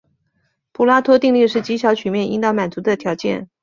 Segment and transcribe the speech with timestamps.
[0.71, 3.47] 普拉托定律是极小曲面应当满足的条件。